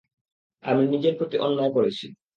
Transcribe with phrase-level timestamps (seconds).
[0.63, 2.05] আমি নিজের প্রতি অন্যায় করেছি।